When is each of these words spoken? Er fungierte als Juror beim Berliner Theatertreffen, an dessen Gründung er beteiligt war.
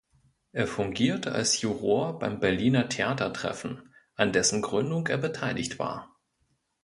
Er 0.51 0.65
fungierte 0.65 1.31
als 1.31 1.61
Juror 1.61 2.17
beim 2.17 2.39
Berliner 2.39 2.89
Theatertreffen, 2.89 3.93
an 4.15 4.31
dessen 4.33 4.63
Gründung 4.63 5.05
er 5.05 5.19
beteiligt 5.19 5.77
war. 5.77 6.19